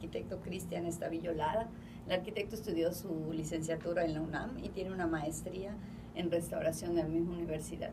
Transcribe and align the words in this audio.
arquitecto 0.00 0.40
Cristian 0.40 0.86
Estavillo 0.86 1.34
Lara. 1.34 1.68
El 2.06 2.12
arquitecto 2.12 2.54
estudió 2.54 2.90
su 2.94 3.32
licenciatura 3.34 4.02
en 4.06 4.14
la 4.14 4.22
UNAM 4.22 4.58
y 4.64 4.70
tiene 4.70 4.92
una 4.92 5.06
maestría 5.06 5.74
en 6.14 6.30
restauración 6.30 6.92
en 6.92 6.96
la 6.96 7.04
misma 7.04 7.34
universidad. 7.34 7.90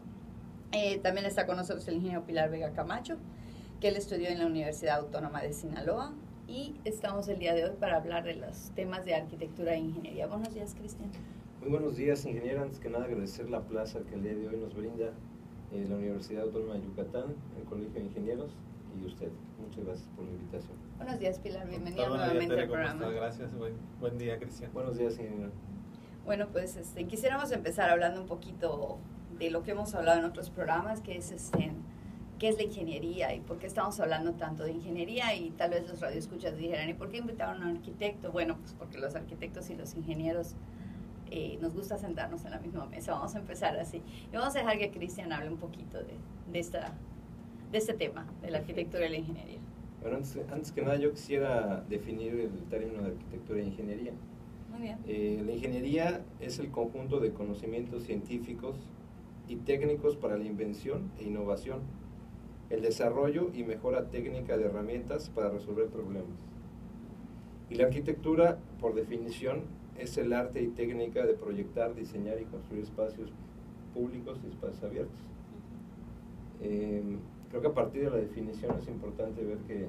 Eh, 0.72 1.00
también 1.00 1.26
está 1.26 1.46
con 1.46 1.58
nosotros 1.58 1.86
el 1.90 1.96
ingeniero 1.96 2.26
Pilar 2.26 2.50
Vega 2.50 2.72
Camacho, 2.72 3.18
que 3.82 3.90
él 3.90 3.98
estudió 3.98 4.30
en 4.30 4.40
la 4.40 4.46
Universidad 4.46 5.00
Autónoma 5.00 5.42
de 5.42 5.52
Sinaloa. 5.52 6.14
Y 6.48 6.76
estamos 6.86 7.28
el 7.28 7.40
día 7.40 7.54
de 7.54 7.66
hoy 7.66 7.76
para 7.78 7.98
hablar 7.98 8.24
de 8.24 8.36
los 8.36 8.72
temas 8.72 9.04
de 9.04 9.16
arquitectura 9.16 9.74
e 9.74 9.80
ingeniería. 9.80 10.28
Buenos 10.28 10.54
días, 10.54 10.76
Cristian. 10.76 11.10
Muy 11.60 11.70
buenos 11.70 11.98
días, 11.98 12.26
ingeniero. 12.26 12.62
Antes 12.62 12.80
que 12.80 12.90
nada, 12.90 13.04
agradecer 13.04 13.50
la 13.50 13.60
plaza 13.60 14.00
que 14.10 14.16
el 14.16 14.24
día 14.24 14.34
de 14.34 14.48
hoy 14.48 14.56
nos 14.56 14.74
brinda 14.74 15.12
eh, 15.74 15.86
la 15.90 15.96
Universidad 15.98 16.44
Autónoma 16.44 16.76
de 16.76 16.84
Yucatán, 16.84 17.36
el 17.60 17.66
Colegio 17.66 17.96
de 17.96 18.06
Ingenieros 18.06 18.52
y 19.02 19.06
usted. 19.06 19.30
Muchas 19.60 19.86
gracias 19.86 20.08
por 20.16 20.26
la 20.26 20.32
invitación. 20.32 20.78
Buenos 20.98 21.20
días, 21.20 21.40
Pilar. 21.40 21.68
Bienvenida 21.68 22.08
nuevamente 22.08 22.60
al 22.60 22.68
programa. 22.68 23.10
Gracias. 23.10 23.52
Buen, 24.00 24.18
día, 24.18 24.38
Cristian. 24.40 24.72
Buenos 24.74 24.98
días, 24.98 25.14
ingeniero. 25.20 25.52
Bueno, 26.26 26.48
pues 26.52 26.76
este, 26.76 27.06
quisiéramos 27.06 27.52
empezar 27.52 27.90
hablando 27.90 28.22
un 28.22 28.28
poquito 28.28 29.00
de 29.38 29.50
lo 29.50 29.64
que 29.64 29.72
hemos 29.72 29.94
hablado 29.96 30.20
en 30.20 30.26
otros 30.26 30.50
programas, 30.50 31.02
que 31.02 31.18
es 31.18 31.32
este, 31.32 31.72
qué 32.40 32.50
es 32.50 32.58
la 32.58 32.64
ingeniería 32.64 33.34
y 33.34 33.40
por 33.40 33.60
qué 33.60 33.68
estamos 33.68 34.00
hablando 34.00 34.34
tanto 34.34 34.64
de 34.64 34.72
ingeniería 34.72 35.34
y 35.36 35.52
tal 35.52 35.72
vez 35.72 35.88
los 35.88 36.02
radioescuchas 36.02 36.58
dijeran, 36.58 36.90
¿y 36.90 36.94
por 36.94 37.10
qué 37.10 37.18
invitaron 37.18 37.62
a 37.62 37.66
un 37.68 37.78
arquitecto? 37.78 38.32
Bueno, 38.32 38.58
pues 38.58 38.74
porque 38.74 38.98
los 38.98 39.16
arquitectos 39.16 39.70
y 39.70 39.76
los 39.76 39.96
ingenieros 39.96 40.56
eh, 41.30 41.58
nos 41.62 41.74
gusta 41.74 41.98
sentarnos 41.98 42.46
en 42.46 42.52
la 42.52 42.60
misma 42.60 42.86
mesa. 42.86 43.14
Vamos 43.14 43.36
a 43.36 43.40
empezar 43.40 43.78
así. 43.78 44.02
Y 44.32 44.36
vamos 44.36 44.56
a 44.56 44.60
dejar 44.60 44.78
que 44.78 44.92
Cristian 44.92 45.32
hable 45.34 45.50
un 45.50 45.58
poquito 45.58 45.98
de, 45.98 46.18
de, 46.52 46.60
esta, 46.60 46.94
de 47.72 47.78
este 47.78 47.94
tema, 47.94 48.26
de 48.42 48.52
la 48.52 48.60
arquitectura 48.60 49.06
y 49.08 49.10
la 49.10 49.18
ingeniería. 49.18 49.60
Bueno, 50.02 50.18
antes, 50.52 50.72
que 50.72 50.82
nada 50.82 50.96
yo 50.98 51.12
quisiera 51.12 51.84
definir 51.90 52.34
el 52.36 52.64
término 52.70 53.02
de 53.02 53.10
arquitectura 53.10 53.60
e 53.60 53.64
ingeniería. 53.64 54.14
Muy 54.72 54.82
bien. 54.82 54.98
Eh, 55.08 55.42
la 55.46 55.52
ingeniería 55.52 56.22
es 56.40 56.60
el 56.60 56.72
conjunto 56.72 57.20
de 57.20 57.32
conocimientos 57.32 58.04
científicos 58.04 58.78
y 59.48 59.58
técnicos 59.58 60.16
para 60.16 60.38
la 60.38 60.46
invención 60.46 61.12
e 61.20 61.24
innovación, 61.24 61.82
el 62.70 62.82
desarrollo 62.82 63.50
y 63.54 63.64
mejora 63.64 64.10
técnica 64.10 64.58
de 64.58 64.66
herramientas 64.66 65.30
para 65.30 65.50
resolver 65.50 65.88
problemas. 65.88 66.38
Y 67.70 67.76
la 67.76 67.86
arquitectura, 67.86 68.60
por 68.80 68.94
definición, 68.94 69.64
es 69.98 70.18
el 70.18 70.32
arte 70.32 70.62
y 70.62 70.68
técnica 70.68 71.26
de 71.26 71.34
proyectar, 71.34 71.96
diseñar 71.96 72.40
y 72.40 72.46
construir 72.46 72.84
espacios 72.84 73.32
públicos 73.94 74.40
y 74.46 74.48
espacios 74.48 74.84
abiertos. 74.84 75.20
Em, 76.62 77.20
creo 77.50 77.62
que 77.62 77.68
a 77.68 77.74
partir 77.74 78.04
de 78.04 78.10
la 78.12 78.18
definición 78.18 78.76
es 78.78 78.88
importante 78.88 79.44
ver 79.44 79.58
que, 79.60 79.88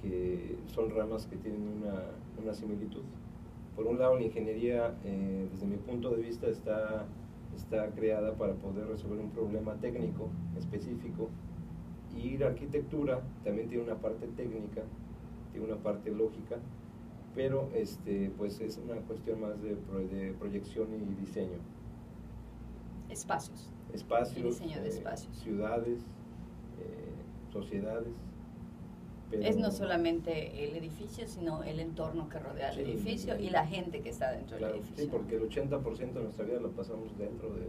que 0.00 0.56
son 0.66 0.90
ramas 0.90 1.26
que 1.26 1.36
tienen 1.36 1.62
una, 1.62 2.02
una, 2.42 2.54
similitud. 2.54 3.02
Por 3.76 3.86
un 3.86 3.98
lado, 3.98 4.16
la 4.16 4.22
ingeniería, 4.22 4.94
eh, 5.04 5.48
desde 5.50 5.66
mi 5.66 5.76
punto 5.76 6.10
de 6.10 6.22
vista, 6.22 6.46
está, 6.48 7.06
está 7.56 7.88
creada 7.90 8.34
para 8.34 8.54
poder 8.54 8.86
resolver 8.86 9.18
un 9.18 9.30
problema 9.30 9.74
técnico 9.76 10.28
específico 10.58 11.28
y 12.16 12.36
la 12.36 12.48
arquitectura 12.48 13.22
también 13.44 13.68
tiene 13.68 13.84
una 13.84 13.96
parte 13.96 14.26
técnica, 14.36 14.82
tiene 15.52 15.66
una 15.66 15.76
parte 15.76 16.10
lógica 16.10 16.58
pero 17.34 17.70
este, 17.74 18.30
pues 18.36 18.60
es 18.60 18.78
una 18.78 18.96
cuestión 19.02 19.40
más 19.40 19.60
de, 19.62 19.74
de 19.74 20.32
proyección 20.34 20.88
y 20.94 21.20
diseño. 21.20 21.58
Espacios. 23.08 23.70
Espacios. 23.92 24.58
diseño 24.60 24.80
de 24.80 24.88
eh, 24.88 24.92
espacios. 24.92 25.36
ciudades, 25.36 26.00
eh, 26.80 27.52
sociedades. 27.52 28.12
es 29.32 29.56
no 29.56 29.70
solamente 29.70 30.64
el 30.64 30.76
edificio, 30.76 31.26
sino 31.26 31.62
el 31.62 31.80
entorno 31.80 32.28
que 32.28 32.38
rodea 32.38 32.70
el 32.72 32.80
edificio 32.80 33.38
y 33.38 33.50
la 33.50 33.66
gente 33.66 34.00
que 34.00 34.10
está 34.10 34.32
dentro 34.32 34.56
del 34.56 34.76
edificio. 34.76 35.04
Sí, 35.04 35.08
porque 35.10 35.36
el 35.36 35.48
80% 35.48 36.12
de 36.12 36.22
nuestra 36.22 36.44
vida 36.44 36.60
lo 36.60 36.70
pasamos 36.70 37.16
dentro 37.18 37.48
de, 37.54 37.66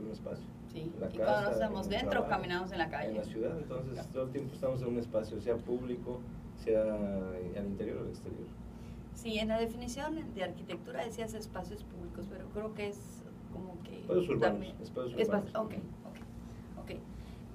un, 0.00 0.10
espacio. 0.10 0.44
Sí, 0.72 0.90
y 1.12 1.18
cuando 1.18 1.50
estamos 1.50 1.88
dentro, 1.88 2.26
caminamos 2.28 2.72
en 2.72 2.78
la 2.78 2.88
calle. 2.88 3.10
En 3.10 3.16
la 3.18 3.24
ciudad, 3.24 3.58
entonces 3.58 4.06
todo 4.08 4.24
el 4.24 4.30
tiempo 4.30 4.54
estamos 4.54 4.82
en 4.82 4.88
un 4.88 4.98
espacio, 4.98 5.40
sea 5.40 5.56
público, 5.56 6.20
sea 6.56 6.82
al 6.82 7.66
interior 7.66 7.98
o 7.98 8.00
al 8.02 8.08
exterior. 8.08 8.46
Sí, 9.16 9.38
en 9.38 9.48
la 9.48 9.58
definición 9.58 10.34
de 10.34 10.44
arquitectura 10.44 11.04
decías 11.04 11.32
espacios 11.34 11.82
públicos, 11.84 12.26
pero 12.30 12.46
creo 12.50 12.74
que 12.74 12.88
es 12.88 12.98
como 13.50 13.82
que... 13.82 14.00
Espacios 14.00 14.28
urbanos. 14.28 14.40
También, 14.40 14.76
espacios 14.82 15.28
urbanos. 15.28 15.54
ok, 15.54 15.72
ok, 15.72 16.82
ok. 16.82 17.00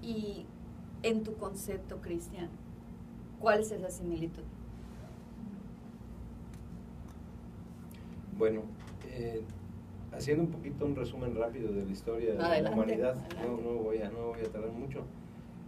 Y 0.01 0.45
en 1.03 1.23
tu 1.23 1.35
concepto, 1.35 1.99
Cristian, 2.01 2.49
¿cuál 3.39 3.61
es 3.61 3.71
esa 3.71 3.89
similitud? 3.89 4.43
Bueno, 8.37 8.61
eh, 9.09 9.41
haciendo 10.11 10.43
un 10.43 10.51
poquito 10.51 10.85
un 10.85 10.95
resumen 10.95 11.35
rápido 11.35 11.71
de 11.71 11.85
la 11.85 11.91
historia 11.91 12.33
de 12.33 12.61
la 12.61 12.71
humanidad, 12.71 13.15
no, 13.43 13.57
no, 13.57 13.79
voy 13.79 13.99
a, 13.99 14.09
no 14.09 14.27
voy 14.27 14.39
a 14.39 14.51
tardar 14.51 14.71
mucho. 14.71 15.03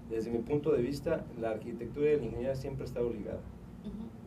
Desde 0.10 0.32
mi 0.32 0.40
punto 0.40 0.72
de 0.72 0.82
vista, 0.82 1.26
la 1.40 1.52
arquitectura 1.52 2.12
y 2.12 2.18
la 2.18 2.24
ingeniería 2.24 2.56
siempre 2.56 2.86
estado 2.86 3.10
ligada 3.10 3.40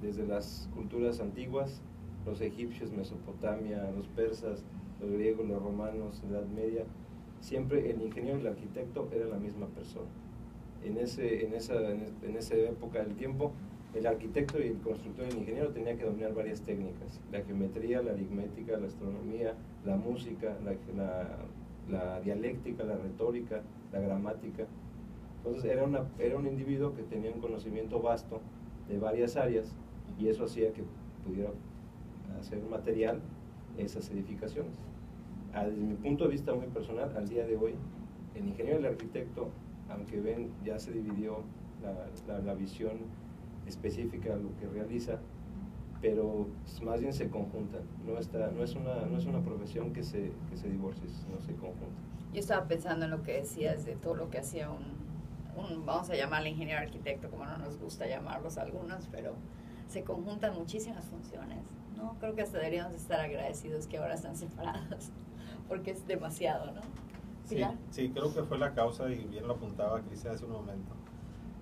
desde 0.03 0.27
las 0.27 0.69
culturas 0.75 1.21
antiguas, 1.21 1.81
los 2.27 2.41
egipcios, 2.41 2.93
Mesopotamia, 2.93 3.91
los 3.93 4.07
persas, 4.09 4.65
los 5.01 5.11
griegos, 5.11 5.47
los 5.47 5.63
romanos, 5.63 6.23
Edad 6.29 6.47
Media, 6.47 6.85
siempre 7.41 7.91
el 7.91 8.03
ingeniero 8.03 8.39
y 8.39 8.41
el 8.43 8.47
arquitecto 8.49 9.09
era 9.13 9.27
la 9.27 9.39
misma 9.39 9.67
persona. 9.69 10.09
En, 10.87 10.99
ese, 10.99 11.45
en, 11.45 11.53
esa, 11.53 11.75
en 11.91 12.37
esa 12.37 12.55
época 12.55 13.03
del 13.03 13.17
tiempo, 13.17 13.53
el 13.97 14.07
arquitecto 14.07 14.59
y 14.59 14.69
el 14.69 14.79
constructor 14.79 15.27
y 15.27 15.31
el 15.31 15.39
ingeniero 15.39 15.71
tenían 15.71 15.97
que 15.97 16.05
dominar 16.05 16.35
varias 16.35 16.61
técnicas, 16.61 17.21
la 17.33 17.41
geometría, 17.43 18.03
la 18.03 18.13
aritmética, 18.13 18.77
la 18.77 18.87
astronomía, 18.87 19.55
la 19.85 19.97
música, 19.97 20.57
la, 20.65 21.39
la, 21.91 22.21
dialéctica, 22.21 22.85
la 22.85 22.97
retórica, 22.97 23.63
la 23.93 24.01
gramática. 24.01 24.67
Entonces 25.39 25.65
era, 25.71 25.85
una, 25.85 26.05
era 26.19 26.37
un 26.37 26.47
individuo 26.47 26.95
que 26.95 27.03
tenía 27.03 27.31
un 27.31 27.41
conocimiento 27.41 28.01
vasto 28.01 28.41
de 28.89 28.99
varias 28.99 29.37
áreas 29.37 29.75
y 30.19 30.29
eso 30.29 30.45
hacía 30.45 30.73
que 30.73 30.83
pudiera 31.27 31.51
hacer 32.39 32.63
material 32.71 33.21
esas 33.79 34.11
edificaciones. 34.11 34.77
Ah, 35.55 35.65
desde 35.65 35.83
mi 35.83 35.95
punto 35.95 36.25
de 36.25 36.31
vista 36.31 36.53
muy 36.55 36.67
personal, 36.67 37.17
al 37.17 37.29
día 37.29 37.47
de 37.47 37.57
hoy, 37.57 37.75
el 38.35 38.47
ingeniero 38.49 38.81
y 38.81 38.85
el 38.85 38.91
arquitecto, 38.91 39.49
aunque 39.91 40.21
ven, 40.21 40.51
ya 40.65 40.79
se 40.79 40.93
dividió 40.93 41.43
la, 41.83 42.39
la, 42.39 42.55
visión 42.55 42.99
específica 43.67 44.37
de 44.37 44.43
lo 44.43 44.57
que 44.57 44.67
realiza, 44.67 45.19
pero 46.01 46.49
más 46.83 47.01
bien 47.01 47.13
se 47.13 47.29
conjuntan. 47.31 47.83
No, 48.07 48.19
está, 48.19 48.51
no, 48.51 48.63
es, 48.63 48.75
una, 48.75 49.07
no 49.07 49.19
es 49.19 49.27
una 49.27 49.41
profesión 49.41 49.93
que 49.93 50.03
se, 50.03 50.33
que 50.51 50.57
se 50.57 50.69
divorcie, 50.69 51.07
no 51.33 51.41
se 51.41 51.53
conjunta. 51.55 51.87
Yo 52.33 52.41
estaba 52.41 52.67
pensando 52.67 53.05
en 53.05 53.11
lo 53.11 53.23
que 53.23 53.35
decías 53.35 53.85
de 53.85 53.97
todo 53.97 54.15
lo 54.15 54.31
que 54.31 54.39
hacía 54.39 54.71
un, 54.71 54.85
un 55.57 55.87
vamos 55.87 56.11
a 56.11 56.17
llamarle 56.17 56.51
ingeniero 56.51 56.81
arquitecto, 56.81 57.31
como 57.31 57.45
no 57.47 57.57
nos 57.59 57.79
gusta 57.79 58.07
llamarlos 58.07 58.59
algunos, 58.59 59.09
pero 59.11 59.35
se 59.89 60.03
conjuntan 60.03 60.55
muchísimas 60.55 61.05
funciones. 61.07 61.65
¿no? 61.97 62.17
Creo 62.21 62.35
que 62.35 62.43
hasta 62.43 62.59
deberíamos 62.59 62.95
estar 62.95 63.21
agradecidos 63.21 63.87
que 63.87 63.99
ahora 63.99 64.15
están 64.15 64.37
separados, 64.37 65.11
porque 65.69 65.93
es 65.93 66.07
demasiado, 66.07 66.73
¿no? 66.73 66.83
Sí, 67.47 67.65
sí, 67.91 68.11
creo 68.11 68.35
que 68.35 68.43
fue 68.43 68.59
la 68.59 68.75
causa, 68.75 69.09
y 69.11 69.25
bien 69.25 69.47
lo 69.47 69.55
apuntaba 69.55 70.01
Cristian 70.03 70.35
hace 70.35 70.45
un 70.45 70.53
momento. 70.53 70.93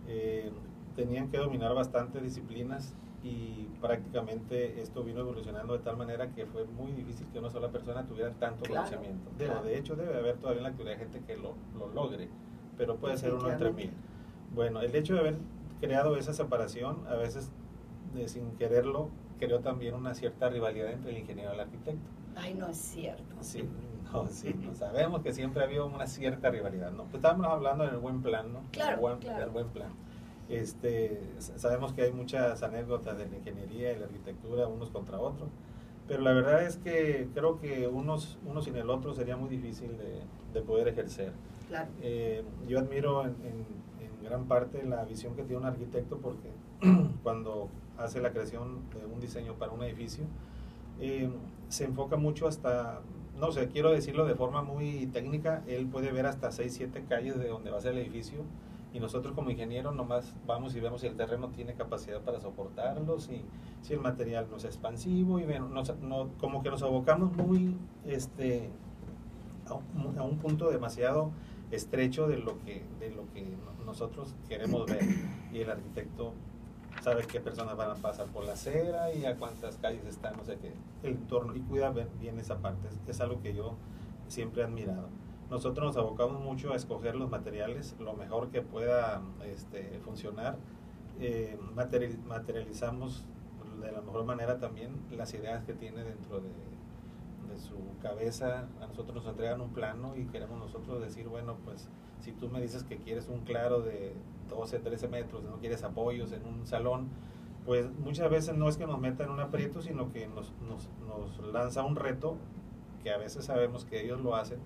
Eh, 0.09 0.51
tenían 0.97 1.31
que 1.31 1.39
dominar 1.39 1.75
bastantes 1.75 2.23
disciplinas 2.23 2.95
y 3.23 3.69
prácticamente 3.81 4.81
esto 4.81 5.03
vino 5.03 5.21
evolucionando 5.21 5.73
de 5.73 5.79
tal 5.79 5.97
manera 5.97 6.31
que 6.33 6.47
fue 6.47 6.65
muy 6.67 6.93
difícil 6.93 7.27
que 7.33 7.39
una 7.39 7.51
sola 7.51 7.71
persona 7.71 8.07
tuviera 8.07 8.33
tanto 8.33 8.69
conocimiento. 8.69 9.31
De 9.39 9.79
hecho, 9.79 9.97
debe 9.97 10.17
haber 10.17 10.37
todavía 10.37 10.59
en 10.59 10.65
la 10.65 10.69
actualidad 10.71 10.99
gente 10.99 11.21
que 11.27 11.37
lo, 11.37 11.55
lo 11.79 11.89
logre, 11.89 12.29
pero 12.77 12.97
puede 12.97 13.17
ser 13.17 13.35
uno 13.35 13.51
entre 13.51 13.73
mil. 13.73 13.91
Bueno, 14.55 14.81
el 14.81 14.95
hecho 14.95 15.15
de 15.15 15.21
haber 15.21 15.37
creado 15.81 16.17
esa 16.17 16.33
separación 16.33 17.07
a 17.09 17.15
veces 17.15 17.51
sin 18.27 18.53
quererlo, 18.53 19.09
creó 19.39 19.61
también 19.61 19.95
una 19.95 20.15
cierta 20.15 20.49
rivalidad 20.49 20.93
entre 20.93 21.11
el 21.11 21.19
ingeniero 21.19 21.51
y 21.51 21.55
el 21.55 21.61
arquitecto. 21.61 22.11
Ay, 22.37 22.55
no 22.55 22.69
es 22.69 22.77
cierto. 22.77 23.37
Sí, 23.41 23.65
no, 24.23 24.29
sí, 24.29 24.55
sabemos 24.75 25.23
que 25.23 25.33
siempre 25.33 25.63
ha 25.63 25.67
habido 25.67 25.87
una 25.87 26.07
cierta 26.07 26.51
rivalidad, 26.51 26.93
¿no? 26.93 27.05
Pues 27.05 27.17
estábamos 27.17 27.47
hablando 27.47 27.85
en 27.85 27.91
el 27.91 27.99
buen 27.99 28.23
plan, 28.23 28.53
¿no? 28.53 28.61
Claro, 28.71 28.95
el 28.95 29.01
buen, 29.01 29.19
claro. 29.19 29.45
El 29.45 29.51
buen 29.51 29.69
plan. 29.69 29.91
Este, 30.49 31.23
sabemos 31.39 31.93
que 31.95 32.03
hay 32.03 32.13
muchas 32.13 32.63
anécdotas 32.63 33.17
de 33.17 33.27
la 33.27 33.37
ingeniería 33.37 33.93
y 33.93 33.99
la 33.99 34.07
arquitectura 34.07 34.69
unos 34.69 34.91
contra 34.91 35.19
otros, 35.19 35.49
pero 36.07 36.23
la 36.23 36.33
verdad 36.33 36.63
es 36.63 36.77
que 36.77 37.29
creo 37.35 37.61
que 37.61 37.89
unos, 37.89 38.39
uno 38.47 38.61
sin 38.61 38.77
el 38.77 38.91
otro 38.91 39.15
sería 39.15 39.37
muy 39.37 39.49
difícil 39.49 39.97
de, 39.97 40.21
de 40.53 40.63
poder 40.63 40.89
ejercer. 40.89 41.33
Claro. 41.69 41.89
Eh, 42.03 42.45
yo 42.69 42.79
admiro 42.79 43.23
en, 43.23 43.35
en, 43.43 43.85
gran 44.23 44.47
parte 44.47 44.83
la 44.85 45.05
visión 45.05 45.35
que 45.35 45.43
tiene 45.43 45.59
un 45.59 45.67
arquitecto 45.67 46.17
porque 46.17 46.49
cuando 47.23 47.69
hace 47.99 48.23
la 48.23 48.33
creación 48.33 48.81
de 48.95 49.05
un 49.05 49.21
diseño 49.21 49.53
para 49.55 49.73
un 49.73 49.83
edificio, 49.83 50.25
eh, 50.99 51.29
se 51.69 51.85
enfoca 51.85 52.17
mucho 52.17 52.49
hasta, 52.49 53.01
no 53.39 53.53
sé, 53.53 53.69
quiero 53.69 53.91
decirlo 53.91 54.25
de 54.25 54.35
forma 54.35 54.63
muy 54.63 55.07
técnica, 55.07 55.63
él 55.67 55.87
puede 55.87 56.13
ver 56.13 56.27
hasta 56.27 56.51
6, 56.51 56.73
7 56.73 57.05
calles 57.09 57.39
de 57.39 57.49
donde 57.49 57.71
va 57.71 57.79
a 57.79 57.81
ser 57.81 57.93
el 57.93 57.99
edificio 57.99 58.45
y 58.93 59.01
nosotros 59.01 59.35
como 59.35 59.51
ingenieros 59.51 59.95
nomás 59.95 60.33
vamos 60.47 60.75
y 60.77 60.81
vemos 60.81 61.01
si 61.01 61.09
el 61.09 61.17
terreno 61.17 61.49
tiene 61.49 61.75
capacidad 61.75 62.21
para 62.21 62.41
soportarlos 62.41 63.29
y 63.29 63.45
si 63.83 63.93
el 63.93 64.01
material 64.01 64.47
no 64.49 64.57
es 64.57 64.65
expansivo 64.65 65.41
y 65.41 65.45
bueno, 65.45 65.69
no, 65.69 66.31
como 66.39 66.63
que 66.63 66.71
nos 66.71 66.83
abocamos 66.85 67.33
muy 67.37 67.77
este, 68.07 68.71
a 69.67 69.75
un, 69.75 70.17
a 70.17 70.23
un, 70.23 70.39
punto 70.39 70.71
demasiado 70.71 71.33
estrecho 71.73 72.29
de 72.29 72.39
lo 72.39 72.61
que 72.61 72.85
de 73.01 73.11
lo 73.11 73.29
que 73.33 73.45
nosotros 73.85 74.37
queremos 74.49 74.87
ver 74.87 75.03
y 75.53 75.59
el 75.59 75.71
arquitecto 75.71 76.33
sabe 77.05 77.27
qué 77.27 77.39
personas 77.39 77.77
van 77.77 77.91
a 77.91 77.95
pasar 77.97 78.27
por 78.29 78.47
la 78.47 78.55
acera 78.55 79.13
y 79.13 79.27
a 79.27 79.37
cuántas 79.37 79.77
calles 79.77 80.07
están, 80.07 80.39
no 80.39 80.45
sé 80.45 80.57
qué, 80.57 80.73
el 81.03 81.17
entorno 81.17 81.55
y 81.55 81.61
cuida 81.61 81.93
bien 82.19 82.39
esa 82.39 82.57
parte, 82.61 82.89
es 83.07 83.21
algo 83.21 83.43
que 83.43 83.53
yo 83.53 83.77
siempre 84.27 84.63
he 84.63 84.65
admirado. 84.65 85.09
Nosotros 85.51 85.89
nos 85.89 85.97
abocamos 85.99 86.41
mucho 86.41 86.73
a 86.73 86.77
escoger 86.77 87.15
los 87.15 87.31
materiales, 87.31 87.95
lo 88.01 88.15
mejor 88.15 88.49
que 88.49 88.63
pueda 88.63 89.21
este, 89.45 90.01
funcionar. 90.03 90.57
Eh, 91.21 91.59
materializamos 92.27 93.27
de 93.83 93.93
la 93.93 94.01
mejor 94.01 94.25
manera 94.25 94.59
también 94.59 94.97
las 95.11 95.35
ideas 95.35 95.63
que 95.65 95.75
tiene 95.75 96.03
dentro 96.05 96.41
de, 96.41 96.49
su 97.57 97.77
cabeza. 98.01 98.69
A 98.81 98.87
nosotros 98.87 99.15
nos 99.15 99.27
entregan 99.27 99.61
un 99.61 99.71
plano 99.71 100.17
y 100.17 100.25
queremos 100.27 100.59
nosotros 100.59 101.01
decir, 101.01 101.29
bueno, 101.29 101.57
pues 101.65 101.89
si 102.21 102.33
tú 102.33 102.49
me 102.49 102.61
dices 102.61 102.85
que 102.85 102.99
quieres 102.99 103.29
un 103.29 103.41
claro 103.41 103.81
de 103.83 104.15
12, 104.49 104.79
13 104.79 105.09
metros, 105.09 105.43
no 105.45 105.59
quieres 105.59 105.83
apoyos 105.85 106.33
en 106.33 106.45
un 106.47 106.67
salón, 106.67 107.09
pues 107.65 107.91
muchas 107.99 108.31
veces 108.31 108.57
no 108.57 108.69
es 108.69 108.77
que 108.77 108.87
nos 108.87 109.01
meta 109.01 109.25
en 109.25 109.31
un 109.31 109.41
aprieto, 109.41 109.81
sino 109.81 110.13
que 110.13 110.27
nos, 110.29 110.53
nos, 110.69 110.89
nos 111.07 111.53
lanza 111.53 111.83
un 111.83 111.97
reto 111.97 112.37
que 113.03 113.11
a 113.11 113.19
veces 113.19 113.45
sabemos 113.45 113.85
que 113.85 114.03
ellos 114.03 114.21
lo 114.21 114.37
hacen, 114.37 114.59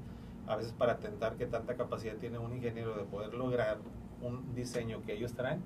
a 0.47 0.57
veces 0.57 0.73
para 0.73 0.99
tentar 0.99 1.37
que 1.37 1.47
tanta 1.47 1.77
capacidad 1.77 2.17
tiene 2.17 2.39
un 2.39 2.53
ingeniero 2.53 2.97
de 2.97 3.05
poder 3.05 3.35
lograr 3.35 3.79
un 4.23 4.55
diseño 4.55 5.03
que 5.03 5.15
ellos 5.15 5.35
traen 5.35 5.63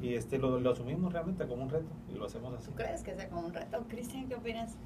y 0.00 0.14
este 0.14 0.38
lo, 0.38 0.60
lo 0.60 0.70
asumimos 0.70 1.12
realmente 1.12 1.46
como 1.46 1.62
un 1.62 1.70
reto 1.70 1.90
y 2.08 2.14
lo 2.14 2.26
hacemos 2.26 2.54
así. 2.54 2.70
¿Tú 2.70 2.76
crees 2.76 3.02
que 3.02 3.14
sea 3.14 3.28
como 3.28 3.46
un 3.46 3.54
reto? 3.54 3.84
Cristian, 3.88 4.28
¿qué 4.28 4.34
opinas? 4.34 4.76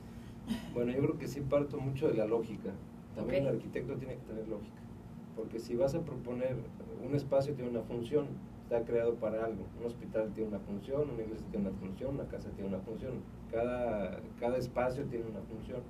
Bueno, 0.74 0.92
yo 0.92 0.98
creo 0.98 1.18
que 1.18 1.28
sí 1.28 1.40
parto 1.40 1.78
mucho 1.78 2.08
de 2.08 2.14
la 2.14 2.26
lógica. 2.26 2.70
También 3.14 3.44
el 3.44 3.56
arquitecto 3.56 3.94
tiene 3.94 4.14
que 4.14 4.20
tener 4.22 4.48
lógica. 4.48 4.80
Porque 5.36 5.58
si 5.58 5.76
vas 5.76 5.94
a 5.94 6.00
proponer 6.00 6.56
un 7.06 7.14
espacio 7.14 7.54
tiene 7.54 7.70
una 7.70 7.82
función, 7.82 8.26
está 8.64 8.84
creado 8.84 9.14
para 9.14 9.44
algo. 9.44 9.64
Un 9.80 9.86
hospital 9.86 10.32
tiene 10.34 10.50
una 10.50 10.60
función, 10.60 11.10
una 11.10 11.22
iglesia 11.22 11.46
tiene 11.50 11.68
una 11.68 11.78
función, 11.78 12.14
una 12.14 12.24
casa 12.28 12.50
tiene 12.50 12.68
una 12.68 12.78
función. 12.80 13.14
Cada, 13.50 14.20
cada 14.38 14.58
espacio 14.58 15.04
tiene 15.04 15.26
una 15.26 15.40
función. 15.40 15.80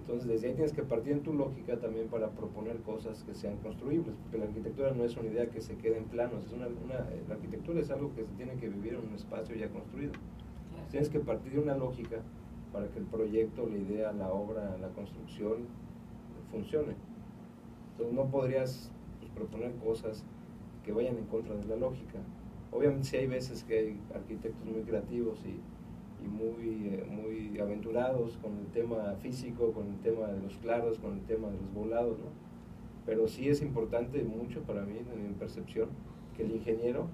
Entonces, 0.00 0.28
desde 0.28 0.48
ahí 0.48 0.54
tienes 0.54 0.72
que 0.72 0.82
partir 0.82 1.12
en 1.12 1.22
tu 1.22 1.32
lógica 1.32 1.76
también 1.76 2.08
para 2.08 2.28
proponer 2.30 2.78
cosas 2.78 3.22
que 3.22 3.34
sean 3.34 3.56
construibles, 3.58 4.16
porque 4.16 4.38
la 4.38 4.46
arquitectura 4.46 4.90
no 4.92 5.04
es 5.04 5.16
una 5.16 5.28
idea 5.28 5.48
que 5.48 5.60
se 5.60 5.76
quede 5.76 5.98
en 5.98 6.04
planos, 6.06 6.44
es 6.44 6.52
una, 6.52 6.66
la 6.66 7.34
arquitectura 7.34 7.80
es 7.80 7.90
algo 7.90 8.12
que 8.12 8.24
se 8.24 8.32
tiene 8.32 8.56
que 8.56 8.68
vivir 8.68 8.94
en 8.94 9.08
un 9.08 9.14
espacio 9.14 9.54
ya 9.54 9.68
construido. 9.68 10.12
Tienes 10.90 11.08
que 11.08 11.20
partir 11.20 11.52
de 11.52 11.60
una 11.60 11.76
lógica 11.76 12.18
para 12.72 12.88
que 12.88 12.98
el 12.98 13.04
proyecto, 13.04 13.66
la 13.66 13.76
idea, 13.76 14.12
la 14.12 14.32
obra, 14.32 14.76
la 14.80 14.88
construcción 14.88 15.66
funcione. 16.50 16.94
Entonces, 17.92 18.14
no 18.14 18.30
podrías 18.30 18.90
pues, 19.20 19.30
proponer 19.32 19.72
cosas 19.76 20.24
que 20.84 20.92
vayan 20.92 21.16
en 21.16 21.26
contra 21.26 21.54
de 21.54 21.64
la 21.66 21.76
lógica. 21.76 22.18
Obviamente, 22.70 23.04
sí 23.04 23.16
hay 23.16 23.26
veces 23.26 23.64
que 23.64 23.78
hay 23.78 24.00
arquitectos 24.14 24.64
muy 24.64 24.82
creativos 24.82 25.38
y 25.44 25.60
muy, 26.26 26.88
eh, 26.88 27.04
muy 27.08 27.58
aventurados 27.58 28.38
con 28.38 28.56
el 28.58 28.66
tema 28.66 29.14
físico, 29.20 29.72
con 29.72 29.88
el 29.88 29.98
tema 30.00 30.28
de 30.28 30.40
los 30.40 30.56
claros, 30.58 30.98
con 30.98 31.14
el 31.14 31.22
tema 31.22 31.48
de 31.48 31.58
los 31.58 31.74
volados, 31.74 32.18
¿no? 32.18 32.30
Pero 33.04 33.26
sí 33.26 33.48
es 33.48 33.62
importante 33.62 34.22
mucho 34.22 34.62
para 34.62 34.84
mí, 34.84 34.98
en 34.98 35.28
mi 35.28 35.34
percepción, 35.34 35.88
que 36.36 36.44
el 36.44 36.52
ingeniero 36.52 37.08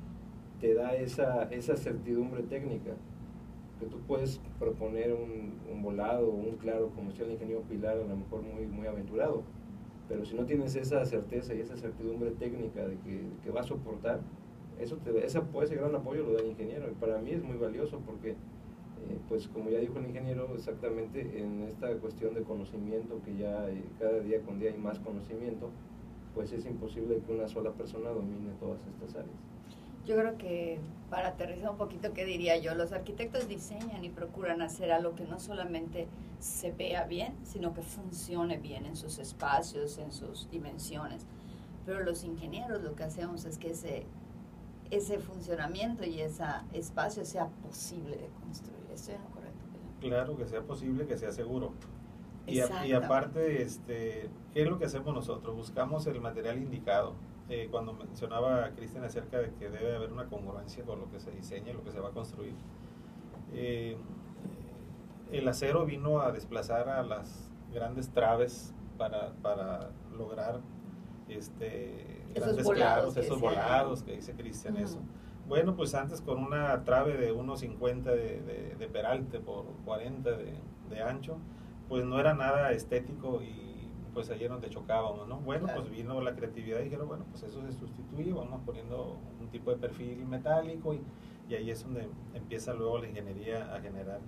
te 0.61 0.75
da 0.75 0.95
esa, 0.95 1.45
esa 1.45 1.77
certidumbre 1.77 2.43
técnica, 2.43 2.93
que 3.79 3.87
tú 3.87 3.99
puedes 4.07 4.41
proponer 4.59 5.13
un, 5.13 5.55
un 5.73 5.83
volado 5.83 6.29
un 6.29 6.57
claro, 6.57 6.91
como 6.95 7.11
decía 7.11 7.27
el 7.27 7.33
ingeniero 7.33 7.63
Pilar, 7.63 7.97
a 7.97 8.05
lo 8.05 8.17
mejor 8.17 8.43
muy, 8.43 8.67
muy 8.67 8.87
aventurado, 8.87 9.43
pero 10.09 10.25
si 10.25 10.35
no 10.35 10.45
tienes 10.45 10.75
esa 10.75 11.05
certeza 11.05 11.55
y 11.55 11.61
esa 11.61 11.77
certidumbre 11.77 12.31
técnica 12.33 12.87
de 12.87 12.97
que, 12.99 13.23
que 13.43 13.51
va 13.51 13.61
a 13.61 13.65
soportar, 13.65 14.21
eso 14.79 14.97
te, 14.97 15.25
ese 15.25 15.41
gran 15.75 15.95
apoyo 15.95 16.23
lo 16.23 16.33
da 16.33 16.41
el 16.41 16.49
ingeniero, 16.49 16.91
y 16.91 16.95
para 16.95 17.19
mí 17.19 17.33
es 17.33 17.43
muy 17.43 17.57
valioso 17.57 18.01
porque 18.07 18.31
eh, 18.31 19.19
pues 19.29 19.49
como 19.49 19.71
ya 19.71 19.79
dijo 19.79 19.99
el 19.99 20.07
ingeniero, 20.07 20.49
exactamente 20.55 21.41
en 21.41 21.63
esta 21.63 21.93
cuestión 21.97 22.35
de 22.35 22.43
conocimiento, 22.43 23.21
que 23.25 23.37
ya 23.37 23.69
eh, 23.69 23.83
cada 23.99 24.21
día 24.21 24.41
con 24.43 24.59
día 24.59 24.71
hay 24.71 24.79
más 24.79 24.99
conocimiento, 24.99 25.71
pues 26.35 26.53
es 26.53 26.67
imposible 26.67 27.21
que 27.27 27.33
una 27.33 27.49
sola 27.49 27.73
persona 27.73 28.11
domine 28.11 28.51
todas 28.61 28.81
estas 28.87 29.15
áreas. 29.15 29.58
Yo 30.07 30.17
creo 30.17 30.39
que 30.39 30.81
para 31.11 31.29
aterrizar 31.29 31.71
un 31.71 31.77
poquito, 31.77 32.13
¿qué 32.13 32.25
diría 32.25 32.57
yo? 32.59 32.75
Los 32.75 32.93
arquitectos 32.93 33.49
diseñan 33.49 34.05
y 34.05 34.09
procuran 34.09 34.63
hacer 34.63 34.91
algo 34.91 35.15
que 35.15 35.25
no 35.25 35.39
solamente 35.39 36.09
se 36.39 36.73
vea 36.73 37.05
bien, 37.05 37.35
sino 37.45 37.75
que 37.75 37.83
funcione 37.83 38.59
bien 38.59 38.87
en 38.87 38.97
sus 38.97 39.19
espacios, 39.19 39.99
en 39.99 40.13
sus 40.13 40.51
dimensiones. 40.51 41.27
Pero 41.85 42.05
los 42.05 42.25
ingenieros 42.25 42.83
lo 42.83 42.95
que 42.95 43.05
hacemos 43.05 43.45
es 43.45 43.59
que 43.59 43.71
ese, 43.71 44.07
ese 44.91 45.19
funcionamiento 45.19 46.05
y 46.05 46.21
ese 46.21 46.45
espacio 46.73 47.25
sea 47.25 47.49
posible 47.63 48.17
de 48.17 48.29
construir. 48.41 48.79
Claro, 50.01 50.37
que 50.37 50.47
sea 50.47 50.63
posible, 50.63 51.07
que 51.07 51.17
sea 51.17 51.33
seguro. 51.33 51.73
Y, 52.47 52.61
y, 52.87 52.93
aparte, 52.93 53.63
este, 53.63 54.31
¿qué 54.55 54.63
es 54.63 54.69
lo 54.69 54.79
que 54.79 54.87
hacemos 54.87 55.15
nosotros? 55.15 55.55
Buscamos 55.55 56.07
el 56.07 56.21
material 56.21 56.57
indicado. 56.59 57.15
Eh, 57.51 57.69
cuando 57.71 57.95
mencionaba 57.95 58.71
Cristian 58.77 59.05
acerca 59.05 59.39
de 59.39 59.55
que 59.55 59.71
debe 59.71 59.97
haber 59.97 60.13
una 60.13 60.27
congruencia 60.27 60.85
con 60.85 61.01
lo 61.01 61.11
que 61.11 61.19
se 61.19 61.31
diseña 61.31 61.71
y 61.71 61.73
lo 61.73 61.83
que 61.83 61.91
se 61.91 62.01
va 62.01 62.09
a 62.09 62.13
construir. 62.13 62.55
Eh, 63.53 63.97
el 65.33 65.49
acero 65.49 65.87
vino 65.87 66.21
a 66.21 66.31
desplazar 66.31 66.91
a 66.91 67.03
las 67.03 67.51
grandes 67.73 68.11
traves 68.11 68.75
para, 68.99 69.33
para 69.43 69.91
lograr 70.17 70.61
este, 71.29 72.23
grandes 72.35 72.69
claros, 72.69 73.17
esos 73.17 73.41
volados 73.41 74.03
que 74.03 74.17
dice 74.17 74.35
Cristian, 74.35 74.77
eso. 74.77 74.99
Bueno, 75.47 75.75
pues 75.75 75.95
antes 75.95 76.21
con 76.21 76.43
una 76.43 76.85
trave 76.85 77.17
de 77.17 77.33
1,50 77.33 78.03
de, 78.03 78.75
de, 78.79 78.89
peralte 78.89 79.41
por 79.41 79.65
40 79.87 80.31
de, 80.31 80.55
de, 80.91 81.03
ancho, 81.03 81.39
pues 81.89 82.05
no 82.05 82.21
era 82.21 82.35
nada 82.35 82.73
estético 82.73 83.41
y 83.41 83.68
pues 84.19 84.31
ahí 84.31 84.43
era 84.43 84.55
donde 84.55 84.69
chocábamos, 84.69 85.29
¿no? 85.29 85.37
Bueno, 85.39 85.69
pues 85.73 85.89
vino 85.91 86.21
la 86.21 86.35
creatividad 86.35 86.81
y 86.81 86.85
dijeron, 86.85 87.07
bueno, 87.07 87.25
pues 87.31 87.45
eso 87.45 87.63
se 87.63 87.71
sustituye, 87.71 88.33
vamos 88.33 88.63
poniendo 88.67 89.17
un 89.41 89.47
tipo 89.49 89.71
de 89.71 89.77
perfil 89.77 90.27
metálico 90.27 90.93
y, 90.93 91.01
y 91.49 91.55
ahí 91.55 91.71
es 91.71 91.85
donde 91.85 92.09
empieza 92.35 92.75
luego 92.75 92.99
la 92.99 93.07
ingeniería 93.07 93.73
a 93.73 93.81
generar 93.81 94.19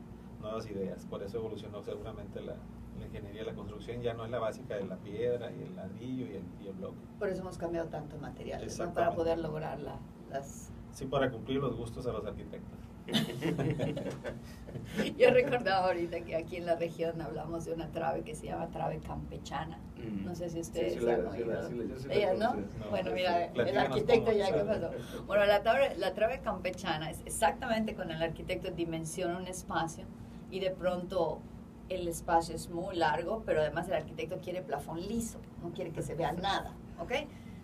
nuevas 0.41 0.71
ideas. 0.71 1.05
Por 1.07 1.25
eso 1.25 1.39
evolucionó 1.39 1.83
seguramente 1.83 2.41
la, 2.41 2.55
la 3.01 3.07
ingeniería 3.07 3.41
de 3.41 3.47
la 3.51 3.55
construcción 3.57 4.01
ya 4.01 4.15
no 4.15 4.25
es 4.25 4.31
la 4.31 4.39
básica 4.39 4.77
de 4.77 4.85
la 4.85 4.97
piedra 4.97 5.51
y 5.51 5.61
el 5.61 5.75
ladrillo 5.75 6.27
y 6.27 6.37
el, 6.37 6.45
y 6.63 6.69
el 6.69 6.75
bloque. 6.75 6.99
Por 7.19 7.29
eso 7.29 7.41
hemos 7.41 7.59
cambiado 7.59 7.89
tanto 7.89 8.17
materiales, 8.19 8.79
¿no? 8.79 8.95
Para 8.95 9.11
poder 9.11 9.41
lograr 9.41 9.81
la, 9.81 9.99
las 10.31 10.71
Sí, 10.93 11.07
para 11.07 11.33
cumplir 11.33 11.61
los 11.61 11.75
gustos 11.77 12.07
a 12.07 12.13
los 12.13 12.25
arquitectos. 12.25 12.79
Yo 15.19 15.31
recordaba 15.31 15.89
ahorita 15.89 16.21
que 16.23 16.37
aquí 16.37 16.57
en 16.57 16.67
la 16.67 16.77
región 16.77 17.21
hablamos 17.21 17.65
de 17.65 17.73
una 17.73 17.91
trave 17.93 18.23
que 18.23 18.35
se 18.35 18.47
llama 18.47 18.71
trave 18.71 19.01
campechana. 19.01 19.79
Mm. 19.97 20.25
No 20.25 20.35
sé 20.35 20.51
si 20.51 20.61
ustedes 20.61 20.97
han 21.07 21.27
oído. 21.27 21.71
Ella, 22.11 22.35
¿no? 22.35 22.57
Bueno, 22.91 23.13
mira, 23.13 23.47
el 23.47 23.79
arquitecto 23.79 24.33
ya 24.33 24.53
que 24.53 24.61
pasó. 24.61 24.91
Bueno, 25.27 25.45
la 25.47 25.63
trave, 25.63 25.97
la 25.97 26.15
trave 26.15 26.41
campechana 26.41 27.11
es 27.11 27.21
exactamente 27.25 27.95
cuando 27.95 28.15
el 28.15 28.23
arquitecto 28.23 28.71
dimensiona 28.71 29.39
un 29.39 29.47
espacio 29.47 30.05
y 30.51 30.61
de 30.61 30.71
pronto 30.71 31.41
el 31.89 32.07
espacio 32.09 32.55
es 32.55 32.71
muy 32.71 32.97
largo, 32.97 33.43
pero 33.45 33.61
además 33.61 33.89
el 33.89 33.95
arquitecto 33.95 34.39
quiere 34.41 34.63
plafón 34.63 35.01
liso, 35.01 35.41
no 35.63 35.73
quiere 35.73 35.91
que 35.91 36.03
se 36.03 36.15
vea 36.15 36.33
nada, 36.49 36.75
¿ok? 36.99 37.13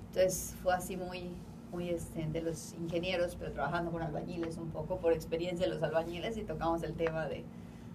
Entonces 0.08 0.56
fue 0.62 0.74
así 0.74 0.96
muy 0.96 1.32
muy 1.76 1.90
este, 1.90 2.26
de 2.26 2.40
los 2.40 2.72
ingenieros, 2.72 3.36
pero 3.36 3.52
trabajando 3.52 3.92
con 3.92 4.02
albañiles 4.02 4.56
un 4.56 4.70
poco 4.70 4.96
por 4.98 5.12
experiencia 5.12 5.66
de 5.66 5.74
los 5.74 5.82
albañiles 5.82 6.38
y 6.38 6.42
tocamos 6.42 6.82
el 6.82 6.94
tema 6.94 7.26
de, 7.26 7.44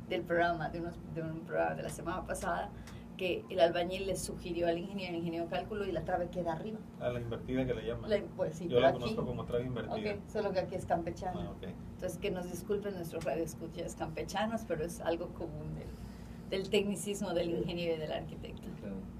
del 0.08 0.22
programa, 0.22 0.70
de, 0.70 0.82
unos, 0.82 0.94
de 1.16 1.24
un 1.24 1.40
programa 1.40 1.74
de 1.74 1.82
la 1.82 1.90
semana 1.90 2.26
pasada, 2.28 2.70
que 3.18 3.44
el 3.50 3.60
albañil 3.60 4.06
le 4.06 4.16
sugirió 4.16 4.68
al 4.68 4.78
ingeniero, 4.78 5.14
el 5.14 5.20
ingeniero 5.20 5.48
cálculo 5.50 5.86
y 5.86 5.92
la 5.92 6.04
trave 6.06 6.30
queda 6.30 6.54
arriba. 6.54 6.78
A 7.00 7.10
la 7.10 7.20
invertida 7.20 7.66
que 7.66 7.74
le 7.74 7.88
llaman. 7.88 8.10
pues, 8.38 8.56
sí, 8.56 8.68
Yo 8.68 8.80
la 8.80 8.94
conozco 8.94 9.26
como 9.26 9.46
trave 9.46 9.66
invertida. 9.66 9.96
Okay, 9.96 10.22
solo 10.32 10.52
que 10.52 10.60
aquí 10.60 10.76
es 10.76 10.86
campechana. 10.86 11.50
Ah, 11.50 11.68
Entonces 11.96 12.20
que 12.20 12.30
nos 12.30 12.50
disculpen 12.52 12.94
nuestros 12.94 13.24
radioescuchas 13.24 13.96
campechanos, 13.96 14.62
pero 14.68 14.86
es 14.86 15.02
algo 15.02 15.30
común 15.30 15.74
del, 15.74 15.90
del 16.52 16.70
tecnicismo 16.70 17.34
del 17.34 17.50
ingeniero 17.50 17.96
y 17.96 18.00
del 18.00 18.12
arquitecto. 18.12 18.61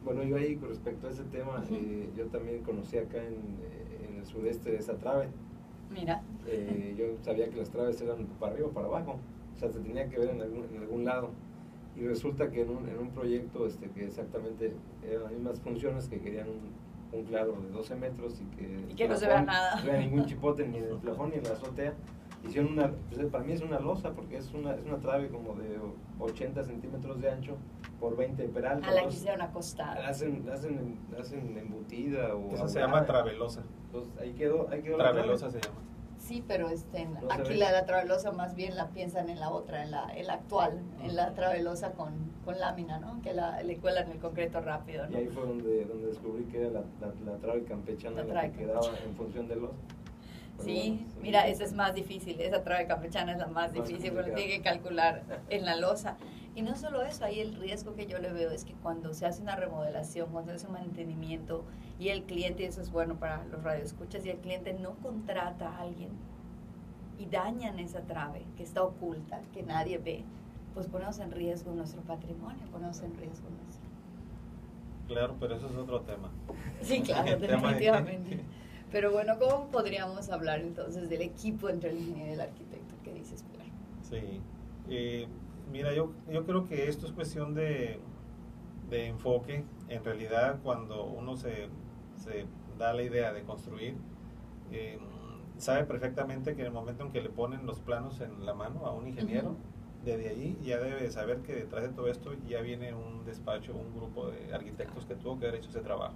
Bueno, 0.04 0.24
yo 0.24 0.36
ahí 0.38 0.56
con 0.56 0.70
respecto 0.70 1.08
a 1.08 1.12
ese 1.12 1.24
tema, 1.26 1.64
eh, 1.72 2.10
yo 2.16 2.26
también 2.28 2.64
conocí 2.64 2.98
acá 2.98 3.18
en... 3.18 3.34
Eh, 3.34 3.92
el 4.22 4.28
sudeste 4.28 4.72
de 4.72 4.78
esa 4.78 4.98
trave. 4.98 5.28
Mira. 5.90 6.22
Eh, 6.48 6.96
yo 6.98 7.06
sabía 7.24 7.50
que 7.50 7.58
las 7.58 7.70
traves 7.70 8.00
eran 8.02 8.26
para 8.40 8.54
arriba 8.54 8.70
o 8.70 8.72
para 8.72 8.88
abajo, 8.88 9.20
o 9.56 9.60
sea, 9.60 9.70
se 9.70 9.80
tenía 9.80 10.08
que 10.08 10.18
ver 10.18 10.30
en 10.30 10.42
algún, 10.42 10.66
en 10.74 10.82
algún 10.82 11.06
lado. 11.06 11.30
Y 11.98 12.08
resulta 12.08 12.50
que 12.50 12.62
en 12.62 12.70
un, 12.70 12.88
en 12.88 12.98
un 12.98 13.10
proyecto 13.10 13.68
este, 13.68 13.90
que 13.90 14.06
exactamente 14.06 14.74
eran 15.06 15.24
las 15.24 15.32
mismas 15.34 15.60
funciones 15.60 16.08
que 16.08 16.22
querían 16.22 16.48
un, 16.48 17.20
un 17.20 17.26
claro 17.26 17.58
de 17.62 17.70
12 17.70 17.96
metros 17.96 18.42
y 18.42 18.46
que, 18.56 18.92
y 18.92 18.96
que 18.96 19.10
no 19.10 19.18
se 19.18 19.28
vea 19.28 19.42
nada. 19.42 19.84
No 19.84 19.98
ningún 19.98 20.26
chipote 20.28 20.66
ni 20.66 20.78
en 20.78 20.86
el 20.86 20.98
plafón 20.98 21.32
ni 21.32 21.38
en 21.38 21.44
la 21.44 21.52
azotea. 21.52 21.94
Hicieron 22.44 22.74
una, 22.74 22.92
pues, 23.10 23.26
para 23.28 23.44
mí 23.44 23.54
es 23.54 23.62
una 23.62 23.80
losa 23.80 24.12
porque 24.12 24.38
es 24.38 24.54
una, 24.54 24.74
es 24.74 24.86
una 24.86 24.98
trave 24.98 25.30
como 25.30 25.54
de 25.56 25.80
80 26.20 26.64
centímetros 26.64 27.22
de 27.22 27.30
ancho 27.30 27.56
por 28.00 28.18
20 28.18 28.42
de 28.42 28.50
peral. 28.50 28.84
A 28.84 28.92
la 28.92 29.04
que 29.04 29.10
hicieron 29.10 29.42
acostada. 29.42 30.08
Hacen, 30.08 30.50
hacen, 30.52 31.00
hacen 31.20 31.58
embutida 31.58 32.36
o... 32.36 32.54
Esa 32.54 32.68
se 32.68 32.80
llama 32.80 33.06
travelosa. 33.06 33.62
Entonces, 33.86 34.12
ahí 34.20 34.34
quedó, 34.34 34.68
ahí 34.70 34.82
quedó 34.82 34.98
Travelosa 34.98 35.52
se 35.52 35.60
llama. 35.60 35.82
Sí, 36.22 36.44
pero 36.48 36.70
este, 36.70 37.08
aquí 37.32 37.56
la, 37.56 37.72
la, 37.72 37.86
travelosa 37.86 38.32
más 38.32 38.56
bien 38.56 38.76
la 38.76 38.90
piensan 38.90 39.28
en 39.30 39.40
la 39.40 39.50
otra, 39.50 39.84
en 39.84 39.90
la, 39.90 40.08
en 40.16 40.28
la 40.28 40.34
actual, 40.36 40.80
en 41.02 41.16
la 41.16 41.34
travelosa 41.34 41.94
con, 41.94 42.14
con 42.46 42.60
lámina, 42.60 43.00
¿no? 43.00 43.20
Que 43.24 43.34
la, 43.34 43.64
le 43.64 43.78
cuelan 43.78 44.12
el 44.12 44.20
concreto 44.20 44.62
rápido, 44.62 45.08
¿no? 45.08 45.14
Y 45.14 45.22
ahí 45.22 45.28
fue 45.28 45.48
donde, 45.48 45.86
donde 45.86 46.08
descubrí 46.08 46.44
que 46.46 46.62
era 46.62 46.70
la, 46.70 46.84
la, 47.26 47.38
trave 47.38 47.64
campechana 47.64 48.24
la, 48.24 48.44
que 48.44 48.60
quedaba 48.60 48.86
en 49.04 49.16
función 49.16 49.48
de 49.48 49.56
los... 49.56 49.72
Sí, 50.64 51.06
mira, 51.22 51.48
esa 51.48 51.64
es 51.64 51.74
más 51.74 51.94
difícil, 51.94 52.40
esa 52.40 52.64
trave 52.64 52.88
campechana 52.88 53.34
es 53.34 53.38
la 53.38 53.48
más, 53.48 53.74
difícil 53.74 54.12
porque 54.14 54.32
tiene 54.32 54.58
que 54.58 54.62
calcular 54.62 55.24
en 55.50 55.66
la 55.66 55.76
losa. 55.76 56.18
Y 56.54 56.64
no 56.64 56.76
solo 56.76 57.02
eso, 57.02 57.24
ahí 57.24 57.40
el 57.40 57.56
riesgo 57.56 57.96
que 57.96 58.08
yo 58.08 58.20
le 58.20 58.34
veo 58.34 58.52
es 58.52 58.66
que 58.66 58.74
cuando 58.74 59.14
se 59.14 59.26
hace 59.26 59.42
una 59.42 59.56
remodelación, 59.56 60.30
cuando 60.32 60.52
se 60.52 60.58
hace 60.58 60.68
un 60.68 60.74
mantenimiento 60.74 61.64
y 61.98 62.10
el 62.10 62.24
cliente, 62.24 62.64
y 62.64 62.66
eso 62.66 62.82
es 62.82 62.92
bueno 62.92 63.16
para 63.16 63.46
los 63.46 63.64
radioescuchas, 63.64 64.26
y 64.26 64.30
el 64.30 64.38
cliente 64.38 64.74
no 64.74 64.96
contrata 64.96 65.70
a 65.70 65.82
alguien 65.82 66.10
y 67.18 67.26
dañan 67.28 67.80
esa 67.80 68.02
trave 68.02 68.44
que 68.58 68.64
está 68.64 68.84
oculta, 68.84 69.42
que 69.54 69.64
nadie 69.64 69.98
ve, 69.98 70.24
pues 70.74 70.88
ponemos 70.88 71.20
en 71.20 71.32
riesgo 71.32 71.72
nuestro 71.72 72.02
patrimonio, 72.02 72.66
ponemos 72.72 73.00
en 73.02 73.16
riesgo 73.16 73.48
nuestro. 73.64 73.90
Claro, 75.08 75.36
pero 75.40 75.56
eso 75.56 75.68
es 75.68 75.76
otro 75.76 76.02
tema. 76.02 76.32
Sí, 76.82 77.02
claro, 77.02 77.38
definitivamente. 77.40 78.44
Pero 78.92 79.12
bueno, 79.12 79.40
¿cómo 79.40 79.68
podríamos 79.72 80.30
hablar 80.30 80.60
entonces 80.60 81.10
del 81.10 81.22
equipo 81.22 81.70
entre 81.70 81.92
el 81.92 81.98
ingeniero 81.98 82.32
y 82.32 82.34
el 82.34 82.42
arquitecto? 82.42 82.96
¿Qué 83.04 83.14
dices, 83.14 83.44
Pilar? 83.44 83.68
Sí, 84.02 84.42
eh, 84.90 85.28
mira, 85.72 85.94
yo, 85.94 86.12
yo 86.30 86.46
creo 86.46 86.68
que 86.68 86.90
esto 86.90 87.06
es 87.06 87.14
cuestión 87.14 87.54
de, 87.54 88.00
de 88.90 89.08
enfoque. 89.08 89.64
En 89.88 90.04
realidad, 90.04 90.60
cuando 90.62 91.06
uno 91.06 91.38
se, 91.38 91.70
se 92.18 92.46
da 92.78 92.94
la 92.94 93.04
idea 93.04 93.32
de 93.32 93.44
construir, 93.44 93.96
eh, 94.74 95.00
sabe 95.58 95.86
perfectamente 95.86 96.56
que 96.56 96.62
en 96.62 96.68
el 96.68 96.74
momento 96.74 97.06
en 97.06 97.12
que 97.14 97.22
le 97.22 97.30
ponen 97.30 97.66
los 97.66 97.80
planos 97.80 98.20
en 98.20 98.46
la 98.46 98.54
mano 98.54 98.86
a 98.86 98.92
un 98.92 99.08
ingeniero, 99.08 99.56
desde 100.04 100.30
ahí 100.30 100.58
ya 100.64 100.80
debe 100.80 101.10
saber 101.12 101.38
que 101.44 101.54
detrás 101.54 101.84
de 101.84 101.90
todo 101.90 102.10
esto 102.10 102.34
ya 102.46 102.60
viene 102.60 102.94
un 102.94 103.24
despacho, 103.24 103.74
un 103.74 103.96
grupo 103.96 104.28
de 104.28 104.54
arquitectos 104.54 105.06
que 105.06 105.16
tuvo 105.16 105.40
que 105.40 105.48
haber 105.48 105.60
hecho 105.60 105.70
ese 105.70 105.80
trabajo 105.80 106.16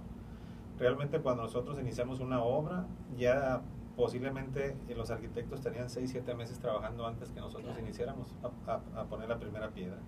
realmente 0.78 1.20
cuando 1.20 1.42
nosotros 1.42 1.78
iniciamos 1.80 2.20
una 2.20 2.42
obra, 2.42 2.86
ya 3.16 3.62
posiblemente 3.96 4.76
los 4.94 5.10
arquitectos 5.10 5.62
tenían 5.62 5.88
6, 5.88 6.10
7 6.10 6.34
meses 6.34 6.58
trabajando 6.58 7.06
antes 7.06 7.30
que 7.30 7.40
nosotros 7.40 7.76
iniciáramos 7.78 8.34
a, 8.66 9.04
poner 9.04 9.28
la 9.28 9.38
primera 9.38 9.70
piedra. 9.70 9.98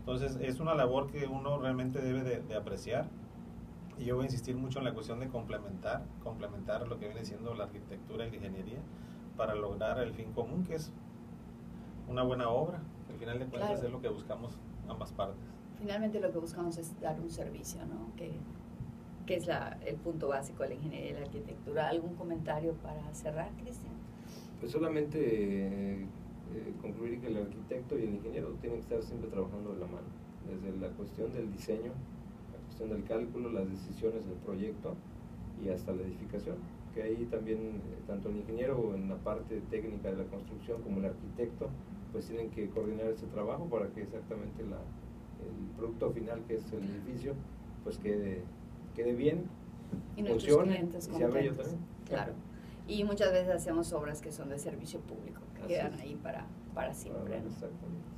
Entonces 0.00 0.38
es 0.42 0.60
una 0.60 0.74
labor 0.74 1.10
que 1.10 1.26
uno 1.26 1.58
realmente 1.58 2.00
debe 2.00 2.22
de, 2.22 2.54
apreciar 2.54 3.06
y 3.98 4.04
yo 4.04 4.16
voy 4.16 4.24
a 4.24 4.26
insistir 4.26 4.56
mucho 4.56 4.78
en 4.78 4.84
la 4.86 4.94
cuestión 4.94 5.20
de 5.20 5.28
complementar, 5.28 6.04
complementar 6.22 6.86
lo 6.86 6.98
que 6.98 7.06
viene 7.06 7.24
siendo 7.24 7.54
la 7.54 7.64
arquitectura 7.64 8.26
y 8.26 8.30
la 8.30 8.36
ingeniería 8.36 8.78
para 9.36 9.54
lograr 9.54 9.98
el 9.98 10.12
fin 10.12 10.32
común 10.32 10.64
que 10.64 10.74
es 10.74 10.92
una 12.08 12.22
buena 12.22 12.48
obra, 12.48 12.80
al 13.08 13.18
final 13.18 13.38
de 13.38 13.46
cuentas 13.46 13.82
es 13.82 13.90
lo 13.90 14.00
que 14.00 14.08
buscamos 14.08 14.58
ambas 14.88 15.12
partes. 15.12 15.40
Finalmente 15.78 16.20
lo 16.20 16.30
que 16.30 16.38
buscamos 16.38 16.76
es 16.76 16.98
dar 17.00 17.18
un 17.20 17.30
servicio, 17.30 17.80
¿no? 17.86 18.14
Que 18.16 18.32
que 19.30 19.36
es 19.36 19.48
el 19.86 19.94
punto 19.94 20.26
básico 20.26 20.64
de 20.64 20.70
la 20.70 20.74
ingeniería 20.74 21.10
y 21.10 21.12
la 21.12 21.20
arquitectura. 21.20 21.88
¿Algún 21.88 22.16
comentario 22.16 22.72
para 22.82 23.14
cerrar, 23.14 23.48
Cristian? 23.62 23.92
Pues 24.58 24.72
solamente 24.72 25.20
eh, 25.22 26.04
concluir 26.82 27.20
que 27.20 27.28
el 27.28 27.36
arquitecto 27.36 27.96
y 27.96 28.02
el 28.02 28.14
ingeniero 28.14 28.48
tienen 28.60 28.80
que 28.80 28.82
estar 28.82 29.00
siempre 29.04 29.30
trabajando 29.30 29.72
de 29.72 29.78
la 29.78 29.86
mano, 29.86 30.08
desde 30.48 30.76
la 30.80 30.88
cuestión 30.96 31.32
del 31.32 31.52
diseño, 31.52 31.92
la 32.50 32.58
cuestión 32.66 32.90
del 32.90 33.04
cálculo, 33.04 33.52
las 33.52 33.70
decisiones 33.70 34.26
del 34.26 34.34
proyecto 34.38 34.96
y 35.64 35.68
hasta 35.68 35.92
la 35.92 36.02
edificación. 36.02 36.56
Que 36.92 37.04
ahí 37.04 37.28
también, 37.30 37.60
eh, 37.60 38.02
tanto 38.08 38.30
el 38.30 38.38
ingeniero 38.38 38.96
en 38.96 39.08
la 39.08 39.16
parte 39.18 39.62
técnica 39.70 40.10
de 40.10 40.16
la 40.16 40.24
construcción 40.24 40.82
como 40.82 40.98
el 40.98 41.04
arquitecto, 41.04 41.68
pues 42.10 42.26
tienen 42.26 42.50
que 42.50 42.68
coordinar 42.70 43.06
ese 43.06 43.26
trabajo 43.26 43.66
para 43.66 43.86
que 43.90 44.02
exactamente 44.02 44.64
la, 44.64 44.78
el 45.46 45.76
producto 45.76 46.10
final, 46.10 46.42
que 46.48 46.54
es 46.54 46.72
el 46.72 46.82
edificio, 46.82 47.34
pues 47.84 47.96
quede 47.98 48.42
quede 48.94 49.12
bien, 49.12 49.44
y 50.16 50.22
funcione 50.24 50.74
clientes 50.74 51.08
y 51.12 51.16
sea 51.16 51.28
bello 51.28 51.54
también. 51.54 51.78
Claro. 52.06 52.32
Y 52.86 53.04
muchas 53.04 53.32
veces 53.32 53.54
hacemos 53.54 53.92
obras 53.92 54.20
que 54.20 54.32
son 54.32 54.48
de 54.48 54.58
servicio 54.58 55.00
público, 55.00 55.40
que 55.54 55.74
quedan 55.74 55.98
ahí 56.00 56.16
para, 56.22 56.46
para 56.74 56.92
siempre. 56.92 57.36
exactamente. 57.38 58.10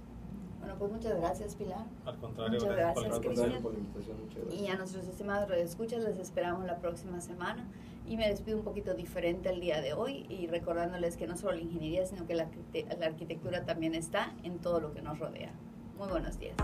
Bueno, 0.62 0.76
pues 0.78 0.92
muchas 0.92 1.18
gracias, 1.18 1.56
Pilar. 1.56 1.84
Al 2.04 2.16
contrario, 2.18 2.60
muchas 2.60 2.76
gracias, 2.76 3.18
Cristian. 3.18 3.62
por 3.62 3.72
la 3.72 3.80
invitación. 3.80 4.16
Muchas 4.20 4.44
gracias. 4.44 4.62
Y 4.62 4.68
a 4.68 4.76
nuestros 4.76 5.08
estimados 5.08 5.48
radioescuchas 5.48 6.04
les 6.04 6.18
esperamos 6.18 6.64
la 6.64 6.78
próxima 6.78 7.20
semana. 7.20 7.66
Y 8.06 8.16
me 8.16 8.28
despido 8.28 8.58
un 8.58 8.64
poquito 8.64 8.94
diferente 8.94 9.50
el 9.50 9.60
día 9.60 9.80
de 9.80 9.92
hoy 9.92 10.24
y 10.28 10.46
recordándoles 10.46 11.16
que 11.16 11.26
no 11.26 11.36
solo 11.36 11.52
la 11.56 11.62
ingeniería, 11.62 12.06
sino 12.06 12.26
que 12.26 12.34
la, 12.34 12.48
la 12.98 13.06
arquitectura 13.06 13.64
también 13.64 13.94
está 13.94 14.34
en 14.44 14.58
todo 14.58 14.80
lo 14.80 14.92
que 14.92 15.02
nos 15.02 15.18
rodea. 15.18 15.52
Muy 15.98 16.08
buenos 16.08 16.38
días. 16.38 16.54